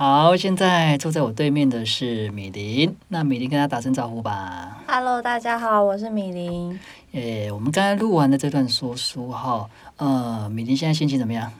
[0.00, 4.80] 好，现在坐在我对面的是米林，那米林跟他打声招呼吧。
[4.86, 6.78] Hello，大家好，我是米林。
[7.10, 11.52] 诶，我们刚才录完的这段说书哈，呃，米林现在心情怎么样？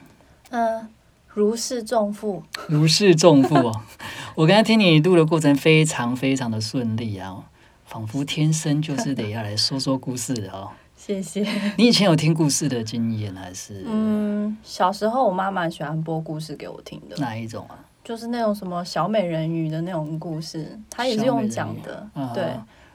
[0.51, 0.87] 嗯、
[1.27, 2.41] 如释重负。
[2.69, 3.81] 如释重负哦。
[4.35, 7.43] 我刚才听你录的过程非常非常的顺利啊，
[7.87, 10.69] 仿佛天生就是得要来说说故事的哦。
[10.95, 11.45] 谢谢。
[11.77, 17.75] 你以前有听故事的经验还是嗯，小时候我妈妈喜欢播故事给我听的，哪一种啊？
[18.03, 22.43] 就是那种什么小美人鱼的那种故事，他也是用讲的，对。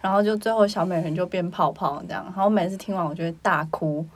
[0.01, 4.07] 然后就最后小美人就变泡泡这样，然后每次听完我就会大哭，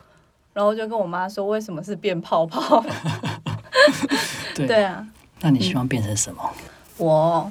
[0.52, 2.84] 然后就跟我妈说为什么是变泡泡？
[4.54, 5.06] 对对啊，
[5.40, 6.50] 那你希望变成什么？
[6.98, 7.50] 我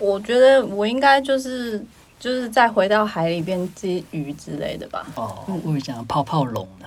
[0.00, 1.78] 我觉得我应该就是
[2.18, 5.06] 就是再回到海里变只鱼之类的吧。
[5.14, 6.86] 哦，我会讲泡泡龙呢。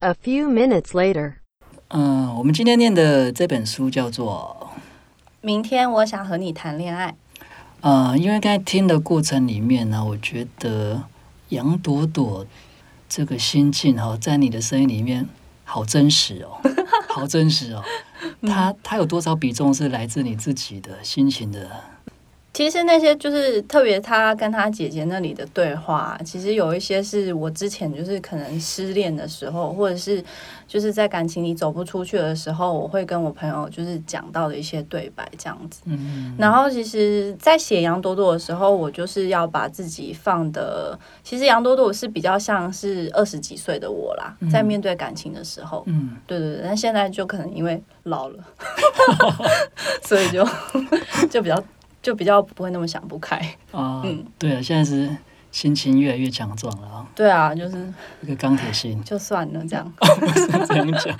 [0.00, 1.37] A few minutes later.
[1.88, 4.70] 嗯，我们今天念的这本书叫做
[5.40, 7.14] 明天我想和你谈恋爱。
[7.80, 11.02] 呃，因为刚才听的过程里面呢，我觉得
[11.48, 12.44] 杨朵朵
[13.08, 15.26] 这个心境哈、在你的声音里面
[15.64, 16.60] 好真实哦，
[17.08, 17.82] 好真实哦。
[18.42, 21.70] 它它有多少比重是来自你自己的心情的？
[22.58, 30.20] 其实那些就是特别他跟他姐姐那里的对话，其实有一些是我之前就是可能失恋的时候，或者是
[30.66, 35.82] 就是在感情里走不出去的时候，我会跟我朋友就是讲到的一些对白这样子。
[35.84, 48.42] 嗯，然后其实，在写杨朵朵的时候，我就是要把自己放的，其实杨朵朵是比较像是二十几岁的我啦，在面对感情的时候，嗯，对对对，但现在就可能因为老了，
[50.02, 50.44] 所以就
[51.30, 51.62] 就比较
[52.02, 53.36] 就比较不会那么想不开。
[53.72, 55.08] 啊、 嗯对啊，现在是
[55.50, 59.92] 心情越来越强壮了啊，对啊，就是一个钢铁心，就算了这样。
[60.68, 61.18] 这样讲。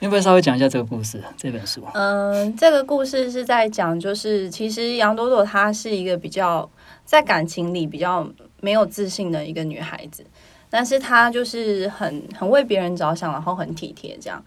[0.00, 1.20] 要不要稍微讲一下这个故事？
[1.36, 6.70] 这本书嗯，这个故事是在讲，就是其实杨朵朵她是一个比较
[7.04, 8.24] 在感情里比较
[8.60, 10.24] 没有自信的一个女孩子，
[10.70, 14.42] 但是他就是很很为别人着想，然后很体贴这样。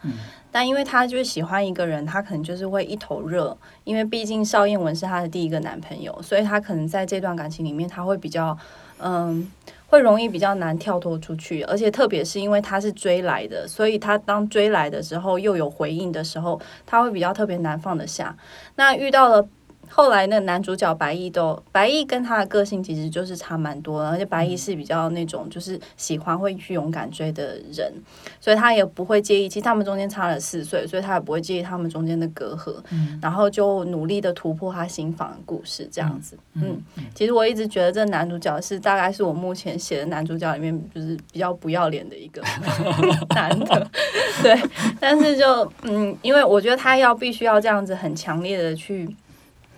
[0.51, 8.57] 但因为他就是喜欢一个人，他可能就是会一头热，因为毕竟邵燕文是他的第一个男朋友，所以他可能在这段感情里面，他会比较
[8.99, 9.51] 嗯。
[9.91, 18.33] 会容易比较难跳脱出去，而且特别是因为他是追来的，所以他当追来的时候又有回应的时候，他会比较特别难放得下。
[18.75, 19.45] 那遇到了
[19.91, 27.93] 后来那个男主角白毅都，白毅跟他的个性其实就是差蛮多的，而且白毅是比较那种就是喜欢会去勇敢追的人，
[28.39, 29.49] 所以他也不会介意。
[29.49, 32.75] 其实他们中间差了四岁，所以他也不会介意他们中间的隔阂，
[33.21, 36.37] 然后就努力的突破他心房的故事这样子。
[36.53, 36.81] 嗯，
[37.13, 42.41] 其实我一直觉得这男主角是大概是我目前写的男主角里面就是比较不要脸的一个
[43.35, 43.91] 男的，
[44.41, 44.57] 对。
[44.99, 49.15] 但是就嗯，因为我觉得他要必须要这样子很强烈的去，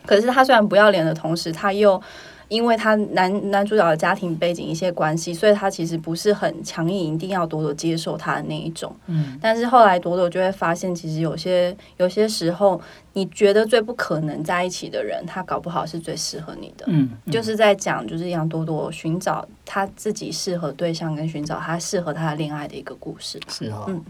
[0.06, 2.02] 可是他虽然不要脸的同时，他又
[2.50, 8.96] 因为他男男主角的家庭背景一些关系，所以他其实不是很强硬，一定要朵朵接受他的那一种。
[9.08, 12.80] 嗯，但是后来朵朵就会发现，其实有些有些时候，
[13.13, 16.86] 你觉得最不可能在一起的人，他搞不好是最适合你的。
[16.90, 23.40] 嗯，嗯就是在讲，就是杨朵朵寻找他自己适合对象，跟寻找他适合他的恋爱的一个故事。
[23.47, 23.86] 是哦。
[23.88, 24.03] 嗯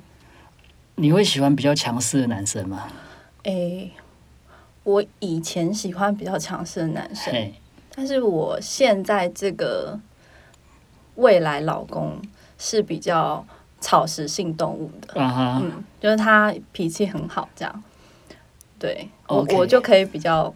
[0.96, 2.84] 你会喜欢比较强势的男生吗？
[3.46, 3.90] 诶，
[4.84, 7.52] 我以前喜欢比较强势的男生，
[7.96, 10.00] 但是我现在这个
[11.16, 12.22] 未来老公
[12.58, 13.46] 是比较
[13.80, 17.84] 草食性动物的，嗯，就是他脾气很好，这样。
[18.78, 20.54] 对我我就可以比较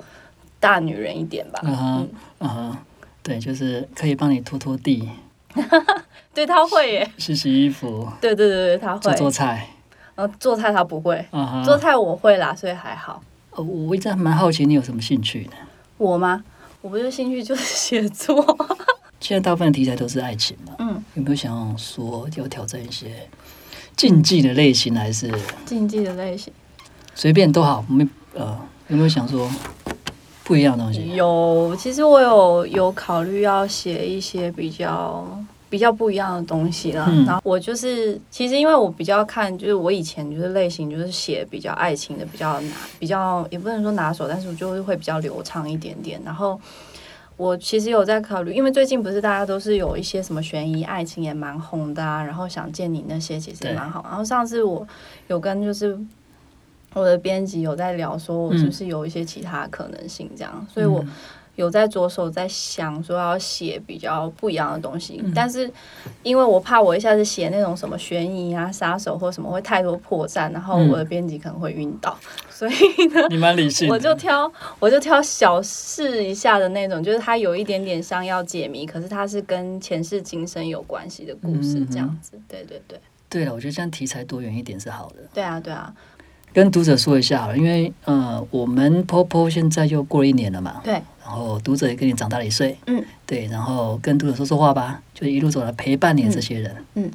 [0.59, 1.61] 大女人一点吧。
[1.63, 2.07] 啊哈，
[2.39, 2.77] 啊哈，
[3.23, 5.09] 对，就是可以帮你拖拖地、
[6.33, 8.99] 对他会耶，洗洗衣服、对对对对，他会。
[8.99, 9.69] 做做菜，
[10.15, 11.25] 呃，做菜他不会。
[11.63, 13.23] 做菜我会啦，所以还好。
[13.57, 15.51] 呃我一直还蛮好奇你有什么兴趣的。
[15.97, 16.43] 我吗？
[16.81, 18.35] 我不是兴趣就是写作。
[19.19, 23.27] 现在大部分的题材都是爱情嘛，嗯，有没有想要说要挑战一些
[23.95, 25.31] 竞技的类型，还是
[25.65, 26.53] 竞技的类型
[27.15, 27.83] 随便都好？
[27.89, 28.55] 没呃，
[28.89, 29.49] 有没有想说
[30.43, 31.15] 不一样的东西？
[31.15, 35.27] 有，其实我有有考虑要写一些比较
[35.69, 37.05] 比较不一样的东西啦。
[37.09, 46.21] 嗯然后我就是，其实因为我比较看，就是我以前就是类型就是写比较爱情的，比较拿，比较也不能说拿手，但是我就是会比较流畅一点点。
[46.23, 46.59] 然后
[47.35, 54.05] 我其实有在考虑，因为最近不是大家都是有一些什么悬疑爱情也蛮红的啊，然后想见你那些其实也蛮好。
[54.07, 54.87] 然后上次我
[55.27, 55.97] 有跟就是。
[56.93, 61.05] 我的编辑有在聊，说我是不是有一些其他可能性这样，所以我
[61.57, 65.69] 有在着手在想说要写比较不一样的东西，但是
[66.23, 72.15] 因为我怕我一下子写那种什么悬疑啊、杀手或什么会太多破绽，然后我的编辑可能会晕倒，
[72.49, 74.49] 所以呢，你蛮理性，我就挑
[74.79, 82.39] 我就挑小试一下的那种，就是它有一点点像要解谜，可是它是跟前世今生有关系的故事，这样子。
[82.47, 85.15] 对对对，对了，我觉得这样题材多元一点是好的。
[85.33, 85.91] 对啊对啊，
[86.57, 90.93] 跟读者说一下好了，因为呃，我们 Popo 现在又过了一年了嘛，对，
[91.23, 97.11] 然后读者也跟你长大了一岁，嗯，对，然后跟读者说说话吧，就一路走来陪伴你这些人，嗯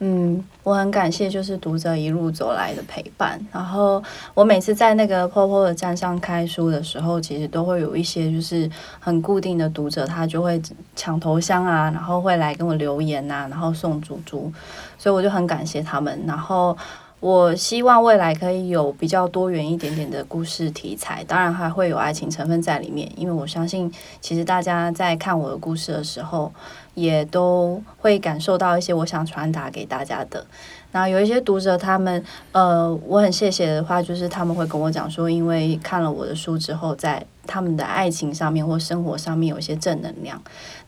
[0.00, 3.40] 嗯，我很感谢就是读者一路走来的陪伴。
[3.50, 4.04] 然后
[4.34, 10.60] 我每次在那个 POPO 的站上开书的时候，其实都会有一些就是很固定的读者，他就会
[10.94, 14.52] 抢头香啊，然后会来跟我留言呐、然后送猪猪，
[14.98, 16.22] 所以我就很感谢他们。
[16.26, 16.76] 然后。
[17.20, 26.52] 我希望未来可以有比较多元一点点的故事题材，当然还会有爱情成分在里面，因为我相信，其实大家在看我的故事的时候，
[26.94, 30.46] 也都会感受到一些我想传达给大家的。
[30.92, 40.40] 那有一些读者，他们呃，我很谢谢的话，就是他们会跟我讲说，因为看了我的书之后，在他们的爱情上面或生活上面有一些正能量，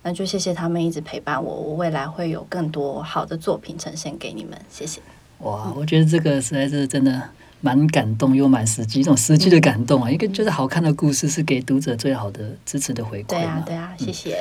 [0.04, 5.00] 那就谢谢他们一直陪伴我，我未来会有更多好的作品呈现给你们，谢谢。
[5.42, 7.22] 哇，我觉得这个实在是真的
[7.60, 14.38] 蛮感动又蛮实际，一种实际的感动啊，一个就是好看的故事是给读者最好的支持的回馈嘛，对啊，对啊，谢谢。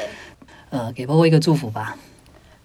[0.70, 1.98] 呃，给 Popo 一个祝福吧，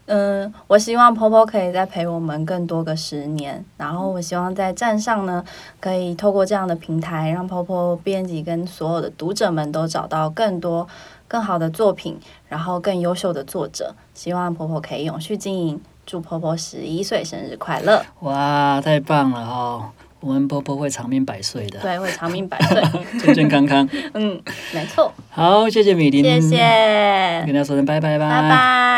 [0.07, 5.43] 嗯，我希望 Popo 可以再陪我们更多个十年，然后我希望在站上呢，
[5.81, 10.87] 可以透过这样的平台，让 Popo 编辑跟所有的读者们都找到更多
[11.27, 13.95] 更好的作品，然后更优秀的作者。
[14.13, 18.05] 希望 Popo 可以永续经营，祝 Popo 十一岁生日快乐！
[18.21, 19.91] 哇，太棒了哦！
[20.21, 22.83] 我们 Popo 会长命百岁的，对，会长命百岁。
[23.21, 23.89] 健健康康。
[24.15, 24.41] 嗯，
[24.73, 25.13] 没错。
[25.31, 28.94] 好，谢谢米林，谢谢，跟大家说声拜拜吧，拜拜。